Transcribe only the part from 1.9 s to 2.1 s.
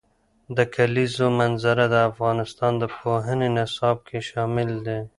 د